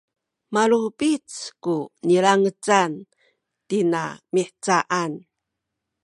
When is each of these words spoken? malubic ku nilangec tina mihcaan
malubic 0.53 1.27
ku 1.63 1.75
nilangec 2.05 2.65
tina 3.67 4.03
mihcaan 4.33 5.13